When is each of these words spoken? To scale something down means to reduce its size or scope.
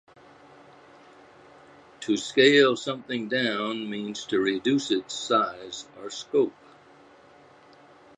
To 1.99 2.17
scale 2.17 2.75
something 2.75 3.29
down 3.29 3.87
means 3.87 4.25
to 4.25 4.39
reduce 4.39 4.89
its 4.89 5.13
size 5.13 5.85
or 6.01 6.09
scope. 6.09 6.55